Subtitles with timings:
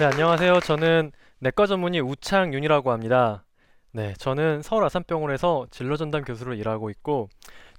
[0.00, 0.60] 네, 안녕하세요.
[0.60, 3.44] 저는 내과 전문의 우창윤이라고 합니다.
[3.92, 7.28] 네, 저는 서울 아산병원에서 진로전담 교수로 일하고 있고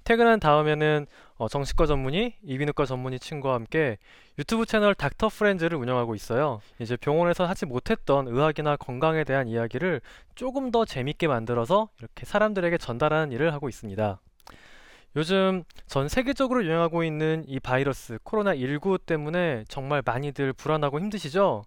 [0.04, 1.06] 퇴근한 다음에는
[1.38, 3.98] 어, 정신과 전문의, 이비인후과 전문의 친구와 함께
[4.38, 6.60] 유튜브 채널 닥터 프렌즈를 운영하고 있어요.
[6.78, 10.00] 이제 병원에서 하지 못했던 의학이나 건강에 대한 이야기를
[10.36, 14.20] 조금 더 재밌게 만들어서 이렇게 사람들에게 전달하는 일을 하고 있습니다.
[15.16, 21.64] 요즘 전 세계적으로 유행하고 있는 이 바이러스 코로나19 때문에 정말 많이들 불안하고 힘드시죠?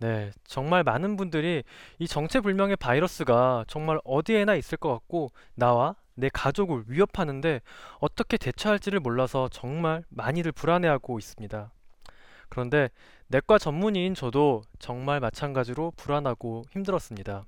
[0.00, 1.64] 네, 정말 많은 분들이
[1.98, 7.60] 이 정체불명의 바이러스가 정말 어디에나 있을 것 같고 나와 내 가족을 위협하는데
[8.00, 11.72] 어떻게 대처할지를 몰라서 정말 많이들 불안해하고 있습니다.
[12.48, 12.88] 그런데
[13.28, 17.44] 내과 전문의인 저도 정말 마찬가지로 불안하고 힘들었습니다.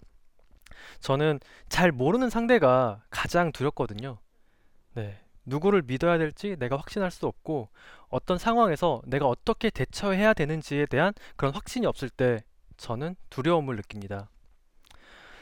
[1.00, 4.18] 저는 잘 모르는 상대가 가장 두렵거든요.
[4.94, 5.18] 네.
[5.44, 7.68] 누구를 믿어야 될지 내가 확신할 수 없고
[8.08, 12.42] 어떤 상황에서 내가 어떻게 대처해야 되는지에 대한 그런 확신이 없을 때
[12.76, 14.28] 저는 두려움을 느낍니다.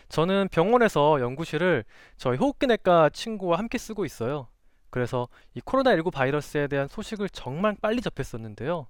[0.08, 1.84] 저는 병원에서 연구실을
[2.17, 4.48] 저희 호흡기내과 친구와 함께 쓰고 있어요.
[4.91, 8.86] 그래서 이 코로나19 바이러스에 대한 소식을 정말 빨리 접했었는데요.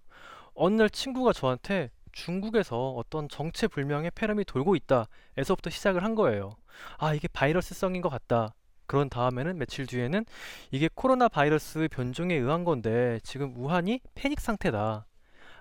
[0.55, 6.56] 어느 날 친구가 저한테 중국에서 어떤 정체불명의 폐렴이 돌고 있다 에서부터 시작을 한 거예요.
[6.98, 8.55] 아, 이게 바이러스성인 것 같다.
[8.89, 10.25] 그런 다음에는 며칠 뒤에는
[10.72, 15.06] 이게 코로나 바이러스 변종에 의한 건데 지금 우한이 패닉 상태다.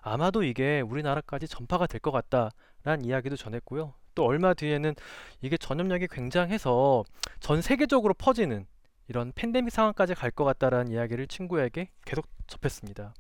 [0.02, 3.94] 아마도 이게 우리나라까지 전파가 될 것 같다라는 이야기도 전했고요.
[4.16, 4.96] 또 얼마 뒤에는
[5.42, 7.04] 이게 전염력이 굉장해서
[7.40, 8.66] 전 세계적으로 퍼지는
[9.10, 13.14] 이런 팬데믹 상황까지 갈 것 같다라는 이야기를 친구에게 계속 접했습니다.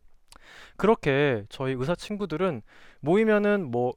[0.78, 2.62] 그렇게 저희 의사 친구들은
[3.02, 3.94] 모이면은 뭐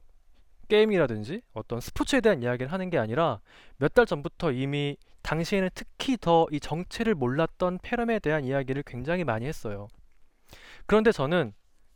[0.67, 3.39] 게임이라든지 어떤 스포츠에 대한 이야기를 하는 게 아니라
[3.77, 9.45] 몇 달 전부터 이미 당시에는 특히 더 이 정체를 몰랐던 폐렴에 대한 이야기를 굉장히 많이
[9.45, 9.87] 했어요.
[10.85, 11.53] 그런데 저는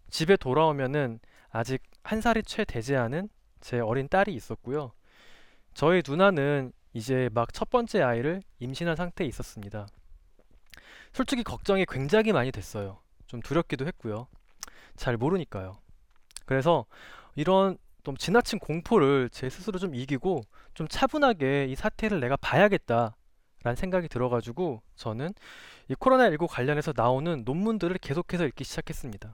[0.09, 3.29] 집에 돌아오면은 아직 한 살이 채 되지 않은
[3.61, 4.91] 제 어린 딸이 있었고요.
[5.73, 9.88] 저희 누나는 이제 막 첫 번째 아이를 임신한 상태에 있었습니다.
[11.11, 13.00] 솔직히 걱정이 굉장히 많이 됐어요.
[13.27, 14.27] 좀 두렵기도 했고요.
[14.95, 15.77] 잘 모르니까요.
[16.45, 16.85] 그래서
[17.35, 20.43] 이런 좀 지나친 공포를 제 스스로 좀 이기고
[20.75, 23.16] 좀 차분하게 이 사태를 내가 봐야겠다
[23.63, 25.33] 라는 생각이 들어가지고 저는
[25.89, 29.33] 이 코로나19 관련해서 나오는 논문들을 계속해서 읽기 시작했습니다.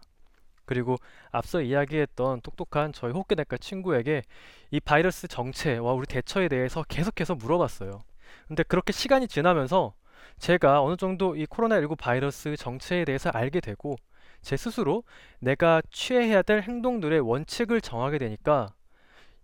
[0.64, 0.96] 그리고
[1.32, 4.24] 앞서 이야기했던 똑똑한 저희 호흡기내과 친구에게
[4.72, 8.00] 이 바이러스 정체와 우리 대처에 대해서 계속해서 물어봤어요.
[8.48, 9.94] 근데 그렇게 시간이 지나면서
[10.40, 13.98] 제가 어느 정도 이 코로나19 바이러스 정체에 대해서 알게 되고
[14.42, 15.04] 제 스스로
[15.40, 18.74] 내가 취해야 될 행동들의 원칙을 정하게 되니까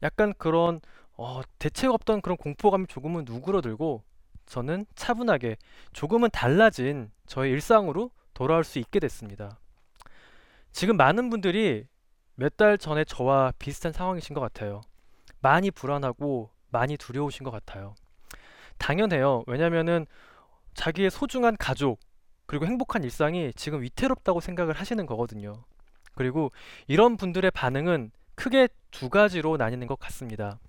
[0.03, 0.79] 약간 그런
[1.13, 4.03] 어, 대책 없던 그런 공포감이 조금은 누그러들고
[4.45, 5.57] 저는 차분하게
[5.93, 9.59] 조금은 달라진 저의 일상으로 돌아올 수 있게 됐습니다.
[10.71, 11.87] 지금 많은 분들이
[12.35, 14.81] 몇 달 전에 저와 비슷한 상황이신 것 같아요.
[15.41, 17.95] 많이 불안하고 많이 두려우신 것 같아요.
[18.77, 19.43] 당연해요.
[19.47, 20.05] 왜냐면은
[20.75, 21.99] 자기의 소중한 가족,
[22.47, 25.63] 그리고 행복한 일상이 지금 위태롭다고 생각을 하시는 거거든요.
[26.15, 26.51] 그리고
[26.87, 30.59] 이런 분들의 반응은 크게 두 가지로 나뉘는 것 같습니다.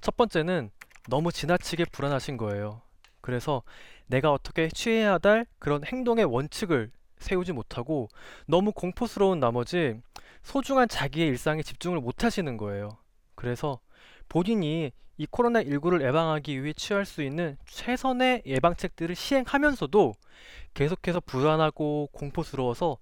[0.00, 0.70] 첫 번째는
[1.08, 2.82] 너무 지나치게 불안하신 거예요.
[3.20, 3.62] 그래서
[4.06, 8.08] 내가 어떻게 취해야 할 그런 행동의 원칙을 세우지 못하고
[8.46, 10.00] 너무 공포스러운 나머지
[10.42, 12.98] 소중한 자기의 일상에 집중을 못 하시는 거예요.
[13.34, 13.80] 그래서
[14.28, 20.14] 본인이 이 코로나19를 예방하기 위해 취할 수 있는 최선의 예방책들을 시행하면서도
[20.74, 22.98] 계속해서 불안하고 공포스러워서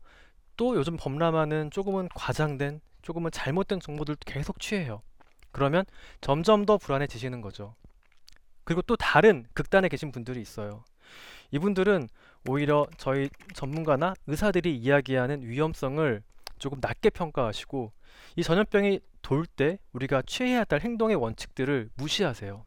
[0.57, 5.03] 또 요즘 범람하는 조금은 과장된 조금은 잘못된 정보들도 계속 취해요.
[5.51, 5.85] 그러면
[6.21, 7.75] 점점 더 불안해지시는 거죠.
[8.65, 10.85] 그리고 또 다른 극단에 계신 분들이 있어요.
[11.51, 12.09] 이분들은
[12.49, 16.23] 오히려 저희 전문가나 의사들이 이야기하는 위험성을
[16.59, 17.93] 조금 낮게 평가하시고
[18.37, 22.65] 이 전염병이 돌 때 우리가 취해야 할 행동의 원칙들을 무시하세요.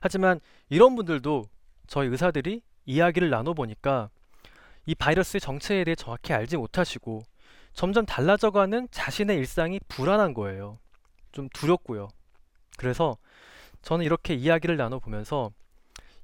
[0.00, 1.44] 하지만 이런 분들도
[1.86, 4.10] 저희 의사들이 이야기를 나눠보니까
[4.84, 7.22] 이 바이러스의 정체에 대해 정확히 알지 못하시고
[7.72, 10.78] 점점 달라져가는 자신의 일상이 불안한 거예요.
[11.32, 12.08] 좀 두렵고요.
[12.78, 13.16] 그래서
[13.82, 15.50] 저는 이렇게 이야기를 나눠보면서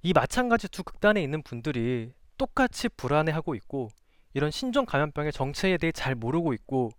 [0.02, 3.90] 이 마찬가지 두 극단에 있는 분들이 똑같이 불안해하고 있고
[4.34, 6.90] 이런 신종 감염병의 정체에 대해 잘 모르고 있고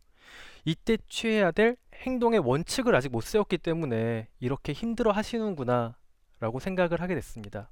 [0.65, 5.95] 이때 취해야 될 행동의 원칙을 아직 못 세웠기 때문에 이렇게 힘들어 하시는구나
[6.39, 7.69] 라고 생각을 하게 됐습니다.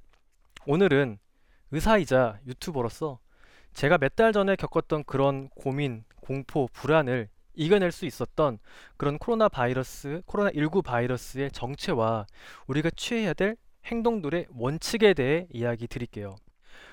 [0.66, 1.18] 오늘은
[1.70, 3.18] 의사이자 유튜버로서
[3.74, 8.58] 제가 몇 달 전에 겪었던 그런 고민, 공포, 불안을 이겨낼 수 있었던
[8.96, 12.26] 그런 코로나 바이러스, 코로나19 바이러스의 정체와
[12.66, 16.36] 우리가 취해야 될 행동들의 원칙에 대해 이야기 드릴게요.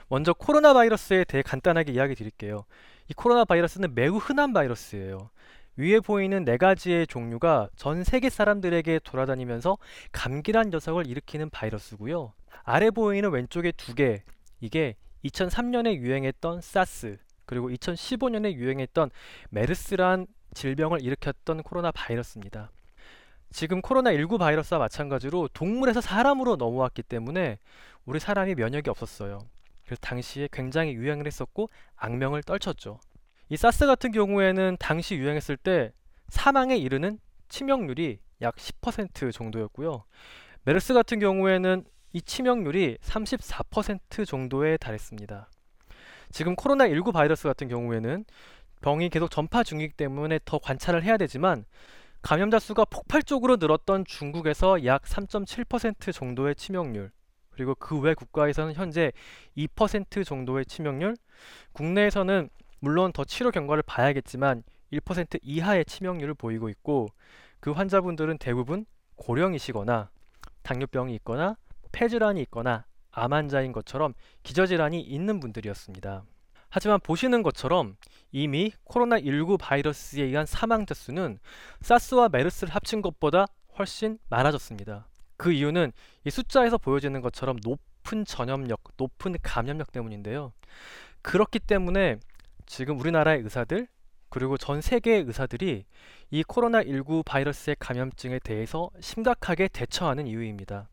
[0.09, 2.65] 먼저 코로나 바이러스에 대해 간단하게 이야기 드릴게요.
[3.07, 5.30] 이 코로나 바이러스는 매우 흔한 바이러스예요.
[5.79, 9.77] 위에 보이는 네 가지의 종류가 전 세계 사람들에게 돌아다니면서
[10.11, 12.33] 감기란 녀석을 일으키는 바이러스고요.
[12.65, 14.23] 아래 보이는 왼쪽에 두 개,
[14.59, 19.09] 이게 2003년에 유행했던 사스, 그리고 2015년에 유행했던
[19.51, 22.71] 메르스란 질병을 일으켰던 코로나 바이러스입니다.
[23.49, 27.57] 지금 코로나19 바이러스와 마찬가지로 동물에서 사람으로 넘어왔기 때문에
[28.05, 29.39] 우리 사람이 면역이 없었어요.
[29.85, 32.99] 그래서 당시에 굉장히 유행을 했었고 악명을 떨쳤죠.
[33.50, 35.92] 이 사스 같은 경우에는 당시 유행했을 때
[36.30, 37.19] 사망에 이르는
[37.50, 40.04] 치명률이 약 10% 정도였고요.
[40.63, 45.50] 메르스 같은 경우에는 이 치명률이 34% 정도에 달했습니다.
[46.31, 48.24] 지금 코로나19 바이러스 같은 경우에는
[48.81, 51.66] 병이 계속 전파 중이기 때문에 더 관찰을 해야 되지만
[52.22, 57.12] 감염자 수가 폭발적으로 늘었던 중국에서 약 3.7% 정도의 치명률
[57.50, 59.12] 그리고 그 외 국가에서는 현재
[59.57, 61.16] 2% 정도의 치명률
[61.74, 67.07] 국내에서는 물론 더 치료 경과를 봐야겠지만 1% 이하의 치명률을 보이고 있고
[67.59, 68.85] 그 환자분들은 대부분
[69.15, 70.09] 고령이시거나
[70.63, 71.57] 당뇨병이 있거나
[71.91, 76.23] 폐질환이 있거나 암 환자인 것처럼 기저질환이 있는 분들이었습니다.
[76.69, 77.97] 하지만 보시는 것처럼
[78.31, 81.39] 이미 코로나19 바이러스에 의한 사망자 수는
[81.81, 83.47] 사스와 메르스를 합친 것보다
[83.77, 85.07] 훨씬 많아졌습니다.
[85.35, 85.91] 그 이유는
[86.25, 90.53] 이 숫자에서 보여지는 것처럼 높은 전염력, 높은 감염력 때문인데요.
[91.21, 92.19] 그렇기 때문에
[92.69, 93.88] 지금 우리나라의 의사들
[94.30, 95.86] 그리고 전 세계의 의사들이
[96.30, 100.88] 이 코로나19 바이러스의 감염증에 대해서 심각하게 대처하는 이유입니다.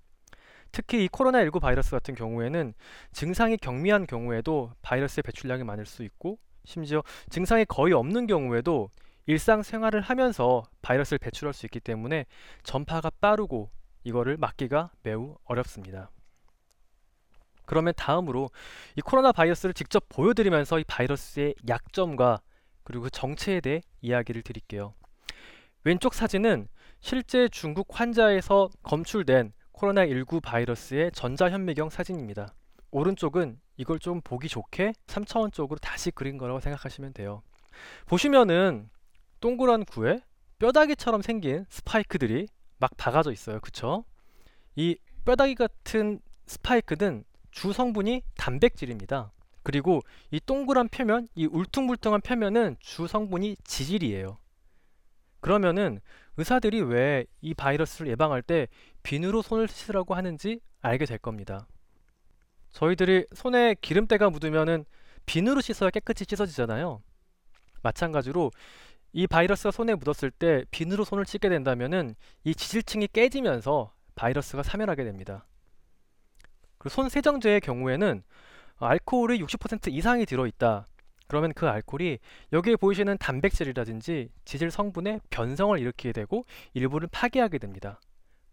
[0.73, 2.73] 특히 이 코로나19 바이러스 같은 경우에는
[3.13, 8.89] 증상이 경미한 경우에도 바이러스의 배출량이 많을 수 있고 심지어 증상이 거의 없는 경우에도
[9.27, 12.25] 일상생활을 하면서 바이러스를 배출할 수 있기 때문에
[12.63, 13.69] 전파가 빠르고
[14.03, 16.11] 이거를 막기가 매우 어렵습니다.
[17.67, 18.49] 그러면 다음으로
[18.97, 22.41] 이 코로나 바이러스를 직접 보여드리면서 이 바이러스의 약점과
[22.85, 24.95] 그리고 그 정체에 대해 이야기를 드릴게요.
[25.85, 26.69] 왼쪽 사진은
[27.01, 32.55] 실제 중국 환자에서 검출된 코로나19 바이러스의 전자현미경 사진입니다.
[32.91, 37.43] 오른쪽은 이걸 좀 보기 좋게 3차원적으로 다시 그린 거라고 생각하시면 돼요.
[38.07, 38.89] 보시면은
[39.41, 40.21] 동그란 구에
[40.59, 42.49] 뼈다귀처럼 생긴 스파이크들이
[42.79, 43.61] 막 박아져 있어요.
[43.61, 44.05] 그쵸?
[44.77, 47.25] 이 뼈다귀 같은 스파이크는
[47.57, 49.33] 주 성분이 단백질입니다.
[49.63, 54.37] 그리고 이 동그란 표면, 이 울퉁불퉁한 표면은 주 성분이 지질이에요.
[55.41, 56.01] 그러면은
[56.37, 58.69] 의사들이 왜 이 바이러스를 예방할 때
[59.03, 61.67] 비누로 손을 씻으라고 하는지 알게 될 겁니다.
[62.73, 64.85] 저희들이 손에 기름때가 묻으면은
[65.25, 67.03] 비누로 씻어야 깨끗이 씻어지잖아요.
[67.83, 68.51] 마찬가지로
[69.15, 75.47] 이 바이러스가 손에 묻었을 때 비누로 손을 씻게 된다면은 이 지질층이 깨지면서 바이러스가 사멸하게 됩니다.
[76.89, 78.23] 손 세정제의 경우에는
[78.79, 80.87] 알코올이 60% 이상이 들어있다.
[81.29, 82.19] 그러면 그 알코올이
[82.53, 86.45] 여기에 보이시는 단백질이라든지 지질 성분의 변성을 일으키게 되고
[86.75, 88.01] 일부를 파괴하게 됩니다.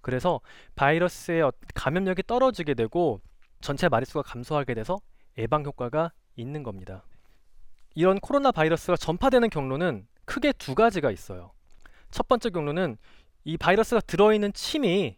[0.01, 0.41] 그래서
[0.75, 3.21] 바이러스의 감염력이 떨어지게 되고
[3.62, 5.00] 전체 마리수가 감소하게 돼서
[5.38, 7.03] 예방 효과가 있는 겁니다.
[7.95, 11.51] 이런 코로나 바이러스가 전파되는 경로는 크게 두 가지가 있어요.
[12.12, 12.97] 첫 번째 경로는
[13.45, 15.18] 이 바이러스가 들어있는 침이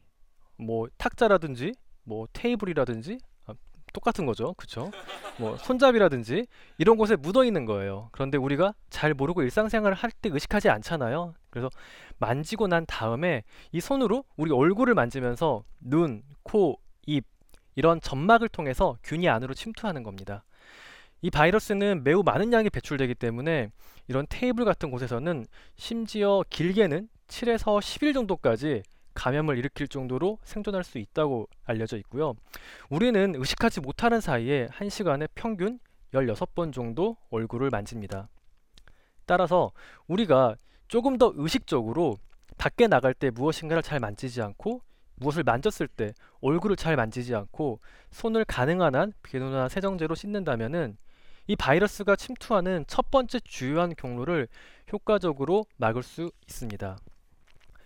[0.58, 1.74] 뭐 탁자라든지
[2.06, 3.18] 뭐 테이블이라든지
[3.48, 3.54] 아,
[3.94, 4.54] 똑같은 거죠.
[4.54, 4.92] 그쵸?
[5.38, 6.46] 뭐 손잡이라든지
[6.78, 8.10] 이런 곳에 묻어 있는 거예요.
[8.14, 11.34] 그런데 우리가 잘 모르고 일상생활을 할 때 의식하지 않잖아요.
[11.50, 11.70] 그래서
[12.20, 17.26] 만지고 난 다음에 이 손으로 우리 얼굴을 만지면서 눈, 코, 입
[17.76, 20.46] 이런 점막을 통해서 균이 안으로 침투하는 겁니다.
[21.22, 23.70] 이 바이러스는 매우 많은 양이 배출되기 때문에
[24.08, 28.84] 이런 테이블 같은 곳에서는 심지어 길게는 7에서 10일 정도까지
[29.16, 32.36] 감염을 일으킬 정도로 생존할 수 있다고 알려져 있고요.
[32.90, 35.80] 우리는 의식하지 못하는 사이에 1시간에 평균
[36.14, 38.30] 16번 정도 얼굴을 만집니다.
[39.26, 39.72] 따라서
[40.08, 40.56] 우리가
[40.88, 42.18] 조금 더 의식적으로
[42.58, 44.82] 밖에 나갈 때 무엇인가를 잘 만지지 않고
[45.16, 47.80] 무엇을 만졌을 때 얼굴을 잘 만지지 않고
[48.12, 50.98] 손을 가능한 한 비누나 세정제로 씻는다면은
[51.48, 54.48] 이 바이러스가 침투하는 첫 번째 주요한 경로를
[54.92, 56.98] 효과적으로 막을 수 있습니다.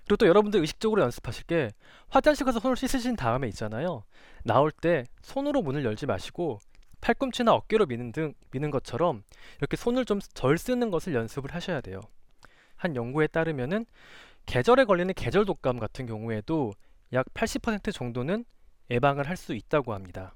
[0.09, 1.69] 그리고 또 여러분들 의식적으로 연습하실 게
[2.09, 4.01] 화장실 가서 손을 씻으신 다음에 있잖아요.
[4.43, 6.57] 나올 때 손으로 문을 열지 마시고
[6.99, 9.21] 팔꿈치나 어깨로 미는 등 미는 것처럼
[9.59, 11.99] 이렇게 손을 좀 덜 쓰는 것을 연습을 하셔야 돼요.
[12.75, 13.85] 한 연구에 따르면은
[14.47, 16.73] 계절에 걸리는 계절 독감 같은 경우에도
[17.13, 18.45] 약 80% 정도는
[18.89, 20.33] 예방을 할 수 있다고 합니다.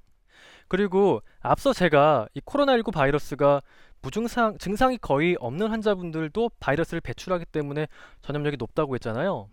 [0.67, 3.63] 그리고 앞서 제가 이 코로나19 바이러스가
[4.03, 7.87] 무증상 증상이 거의 없는 환자분들도 바이러스를 배출하기 때문에
[8.21, 9.49] 전염력이 높다고 했잖아요.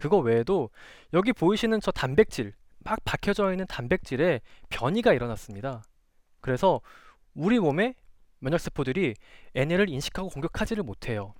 [0.00, 0.70] 그거 외에도
[1.12, 4.40] 여기 보이시는 저 단백질 막 박혀져 있는 단백질에
[4.70, 5.82] 변이가 일어났습니다.
[6.40, 6.80] 그래서
[7.34, 7.94] 우리 몸에
[8.38, 9.14] 면역세포들이
[9.54, 11.34] 얘네를 인식하고 공격하지를 못해요.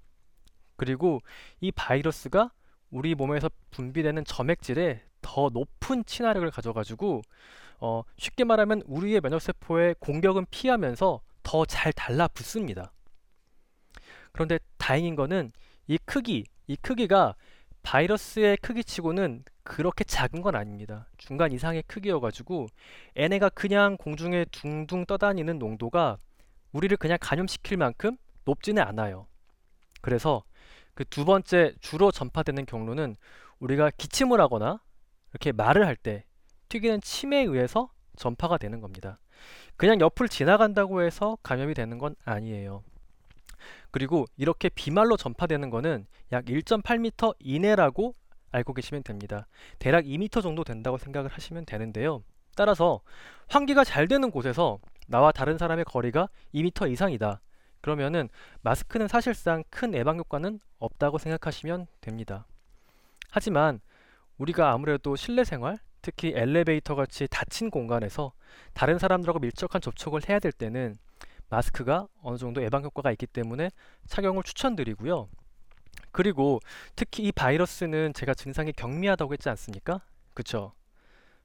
[0.77, 1.23] 그리고
[1.63, 2.53] 이 바이러스가
[2.91, 7.23] 우리 몸에서 분비되는 점액질에 더 높은 친화력을 가져가지고
[7.79, 12.93] 어, 쉽게 말하면 우리의 면역세포의 공격은 피하면서 더 잘 달라붙습니다.
[14.33, 15.51] 그런데 다행인 거는
[15.87, 17.35] 이 크기, 이 크기가
[17.83, 21.07] 바이러스의 크기치고는 그렇게 작은 건 아닙니다.
[21.19, 22.67] 중간 이상의 크기여가지고
[23.17, 26.19] 얘네가 그냥 공중에 둥둥 떠다니는 농도가
[26.73, 29.27] 우리를 그냥 감염시킬 만큼 높지는 않아요.
[30.01, 30.45] 그래서
[30.95, 33.17] 그 두 번째 주로 전파되는 경로는
[33.61, 34.81] 우리가 기침을 하거나
[35.33, 36.25] 이렇게 말을 할 때
[36.69, 39.19] 튀기는 침에 의해서 전파가 되는 겁니다.
[39.77, 42.83] 그냥 옆을 지나간다고 해서 감염이 되는 건 아니에요.
[43.91, 48.15] 그리고 이렇게 비말로 전파되는 거는 약 1.8m 이내라고
[48.53, 49.47] 알고 계시면 됩니다.
[49.79, 52.23] 대략 2m 정도 된다고 생각을 하시면 되는데요.
[52.57, 53.01] 따라서
[53.49, 57.41] 환기가 잘 되는 곳에서 나와 다른 사람의 거리가 2m 이상이다.
[57.81, 58.29] 그러면은
[58.63, 62.47] 마스크는 사실상 큰 예방 효과는 없다고 생각하시면 됩니다.
[63.31, 63.81] 하지만
[64.39, 68.33] 우리가 아무래도 실내 생활, 특히 엘리베이터 같이 닫힌 공간에서
[68.73, 70.97] 다른 사람들하고 밀접한 접촉을 해야 될 때는
[71.51, 73.71] 마스크가 어느 정도 예방 효과가 있기 때문에
[74.07, 75.29] 착용을 추천드리고요.
[76.13, 76.61] 그리고
[76.97, 80.01] 특히 이 바이러스는 제가 증상이 경미하다고 했지 않습니까?
[80.35, 80.73] 그쵸?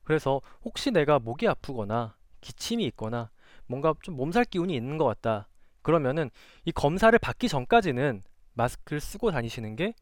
[0.03, 3.29] 그래서 혹시 내가 목이 아프거나 기침이 있거나
[3.67, 5.47] 뭔가 좀 몸살 기운이 있는 것 같다.
[5.81, 6.29] 그러면은
[6.65, 8.21] 이 검사를 받기 전까지는
[8.53, 9.93] 마스크를 쓰고 다니시는 게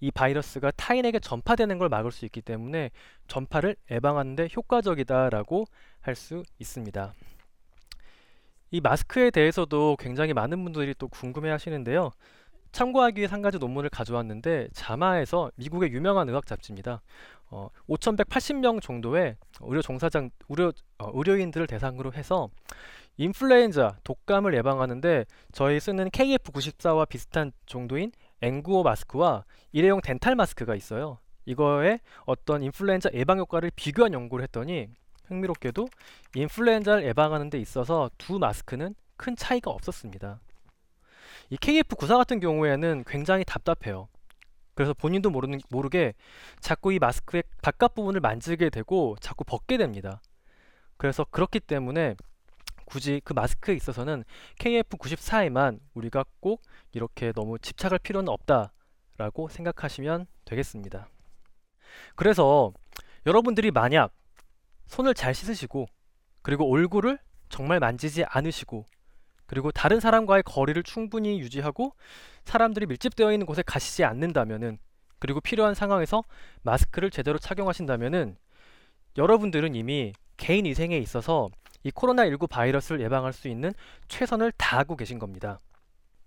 [0.00, 2.90] 이 바이러스가 타인에게 전파되는 걸 막을 수 있기 때문에
[3.26, 5.66] 전파를 예방하는데 효과적이다라고
[6.00, 7.12] 할 수 있습니다.
[8.70, 12.10] 이 마스크에 대해서도 굉장히 많은 분들이 또 궁금해 하시는데요.
[12.72, 17.00] 참고하기 위해 한 가지 논문을 가져왔는데 자마에서 미국의 유명한 의학 잡지입니다.
[17.50, 22.50] 어, 5,180명 정도의 의료 종사장 의료 어, 의료인들을 대상으로 해서
[23.16, 31.18] 인플루엔자 독감을 예방하는데 저희 쓰는 KF94와 비슷한 정도인 N95 마스크와 일회용 덴탈 마스크가 있어요.
[31.46, 34.88] 이거에 어떤 인플루엔자 예방 효과를 비교한 연구를 했더니
[35.28, 35.88] 흥미롭게도
[36.34, 40.40] 인플루엔자를 예방하는 데 있어서 두 마스크는 큰 차이가 없었습니다.
[41.50, 44.08] 이 KF94 같은 경우에는 굉장히 답답해요.
[44.74, 46.14] 그래서 본인도 모르는, 모르게
[46.60, 50.20] 자꾸 이 마스크의 바깥 부분을 만지게 되고 자꾸 벗게 됩니다.
[50.96, 52.16] 그래서 그렇기 때문에
[52.84, 54.24] 굳이 그 마스크에 있어서는
[54.58, 61.08] KF94에만 우리가 꼭 이렇게 너무 집착할 필요는 없다라고 생각하시면 되겠습니다.
[62.14, 62.72] 그래서
[63.26, 64.12] 여러분들이 만약
[64.88, 65.86] 손을 잘 씻으시고
[66.42, 67.18] 그리고 얼굴을
[67.48, 68.84] 정말 만지지 않으시고
[69.46, 71.94] 그리고 다른 사람과의 거리를 충분히 유지하고
[72.44, 74.78] 사람들이 밀집되어 있는 곳에 가시지 않는다면은
[75.18, 76.22] 그리고 필요한 상황에서
[76.62, 78.36] 마스크를 제대로 착용하신다면은
[79.16, 81.48] 여러분들은 이미 개인 위생에 있어서
[81.82, 83.72] 이 코로나19 바이러스를 예방할 수 있는
[84.08, 85.58] 최선을 다하고 계신 겁니다.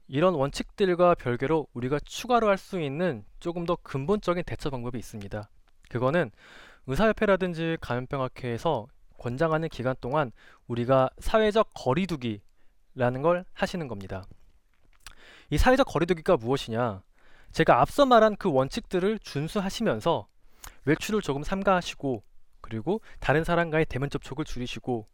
[0.08, 5.50] 이런 원칙들과 별개로 우리가 추가로 할 수 있는 조금 더 근본적인 대처 방법이 있습니다.
[5.90, 6.32] 그거는
[6.88, 10.32] 의사협회라든지 감염병학회에서 권장하는 기간 동안
[10.68, 14.24] 우리가 사회적 거리두기라는 걸 하시는 겁니다.
[15.50, 17.04] 이 사회적 거리두기가 무엇이냐?
[17.52, 20.28] 제가 앞서 말한 그 원칙들을 준수하시면서
[20.86, 22.24] 외출을 조금 삼가하시고
[22.62, 25.08] 그리고 다른 사람과의 대면 접촉을 줄이시고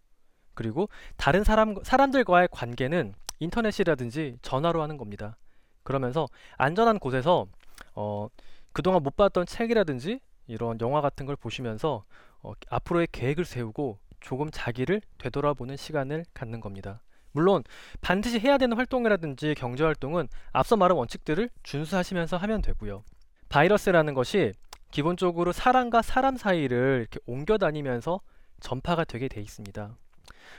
[0.54, 5.38] 그리고 다른 사람 사람들과의 관계는 인터넷이라든지 전화로 하는 겁니다.
[5.84, 7.48] 그러면서 안전한 곳에서
[7.94, 8.28] 어,
[8.74, 12.04] 그동안 못 봤던 책이라든지 이런 영화 같은 걸 보시면서
[12.42, 17.02] 어, 앞으로의 계획을 세우고 조금 자기를 되돌아보는 시간을 갖는 겁니다.
[17.32, 17.64] 물론
[18.02, 23.04] 반드시 해야 되는 활동이라든지 경제 활동은 앞서 말한 원칙들을 준수하시면서 하면 되고요.
[23.50, 24.54] 바이러스라는 것이
[24.92, 28.22] 기본적으로 사람과 사람 사이를 이렇게 옮겨 다니면서
[28.60, 29.96] 전파가 되게 돼 있습니다.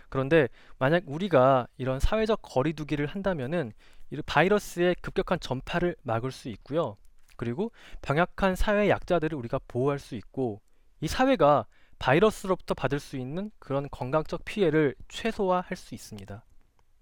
[0.09, 3.73] 그런데 만약 우리가 이런 사회적 거리두기를 한다면은
[4.11, 6.97] 이 바이러스의 급격한 전파를 막을 수 있고요.
[7.39, 10.61] 그리고 병약한 사회 약자들을 우리가 보호할 수 있고
[11.01, 11.67] 이 사회가
[11.99, 16.45] 바이러스로부터 받을 수 있는 그런 건강적 피해를 최소화할 수 있습니다.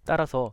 [0.04, 0.52] 따라서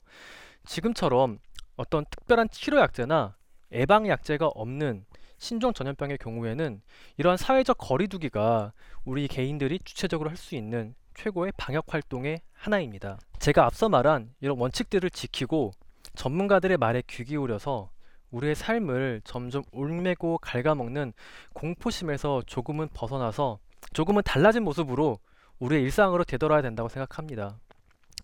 [0.66, 1.38] 지금처럼
[1.76, 3.36] 어떤 특별한 치료 약제나
[3.72, 5.06] 예방 약제가 없는
[5.38, 6.82] 신종 전염병의 경우에는
[7.18, 8.72] 이러한 사회적 거리두기가
[9.04, 13.20] 우리 개인들이 주체적으로 할 수 있는 최고의 방역 활동의 하나입니다.
[13.40, 15.72] 제가 앞서 말한 이런 원칙들을 지키고
[16.16, 17.90] 전문가들의 말에 귀 기울여서
[18.34, 21.14] 우리의 삶을 점점 울매고 갉아먹는
[21.54, 23.60] 공포심에서 조금은 벗어나서
[23.94, 25.20] 조금은 달라진 모습으로
[25.60, 27.60] 우리의 일상으로 되돌아야 된다고 생각합니다.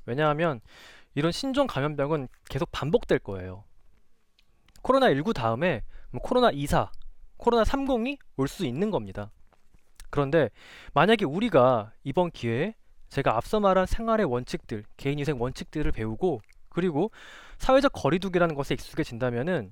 [0.05, 0.61] 왜냐하면
[1.13, 3.63] 이런 신종 감염병은 계속 반복될 거예요.
[4.81, 6.91] 코로나19 다음에 뭐 코로나 24,
[7.37, 9.31] 코로나 30이 올 수 있는 겁니다.
[10.09, 10.49] 그런데
[10.93, 12.73] 만약에 우리가 이번 기회에
[13.09, 17.11] 제가 앞서 말한 생활의 원칙들, 개인위생 원칙들을 배우고 그리고
[17.59, 19.71] 사회적 거리두기라는 것에 익숙해진다면은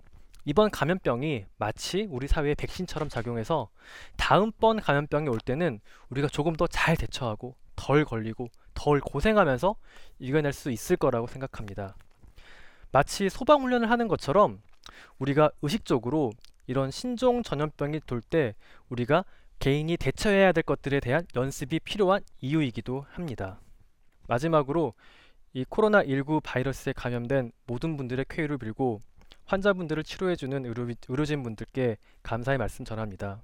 [0.50, 3.70] 이번 감염병이 마치 우리 사회의 백신처럼 작용해서
[4.16, 9.76] 다음번 감염병이 올 때는 우리가 조금 더 잘 대처하고 덜 걸리고 덜 고생하면서
[10.20, 11.98] 이겨낼 수 있을 거라고 생각합니다.
[12.94, 14.62] 마치 소방 훈련을 하는 것처럼
[15.20, 16.32] 우리가 의식적으로
[16.66, 18.56] 이런 신종 전염병이 돌 때
[18.88, 19.26] 우리가
[19.60, 23.60] 개인이 대처해야 될 것들에 대한 연습이 필요한 이유이기도 합니다.
[24.30, 24.94] 마지막으로
[25.52, 29.02] 이 코로나19 바이러스에 감염된 모든 분들의 쾌유를 빌고
[29.48, 33.40] 환자분들을 치료해주는 의료, 의료진 분들께 감사의 말씀 전합니다.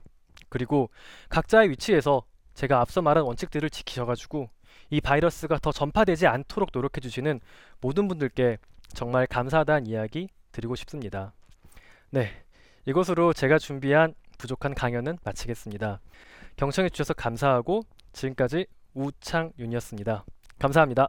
[0.49, 0.89] 그리고
[1.29, 4.49] 각자의 위치에서 제가 앞서 말한 원칙들을 지키셔가지고
[4.89, 7.39] 이 바이러스가 더 전파되지 않도록 노력해주시는
[7.81, 8.57] 모든 분들께
[8.93, 11.33] 정말 감사하다는 이야기 드리고 싶습니다.
[12.11, 12.29] 네,
[12.85, 15.99] 이것으로 제가 준비한 부족한 강연은 마치겠습니다.
[16.57, 17.81] 경청해 주셔서 감사하고
[18.11, 20.25] 지금까지 우창윤이었습니다.
[20.59, 21.07] 감사합니다.